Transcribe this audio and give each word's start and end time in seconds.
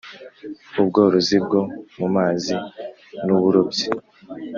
ubworozi 0.79 1.37
bwo 1.45 1.61
mu 1.97 2.07
mazi 2.15 2.55
n 3.25 3.27
uburobyi 3.35 3.87